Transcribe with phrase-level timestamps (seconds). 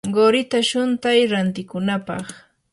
[0.13, 2.25] qurita shuntay rantikunapaq.